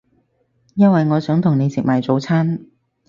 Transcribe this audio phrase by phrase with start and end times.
[0.73, 2.65] 因為我想同你食埋早餐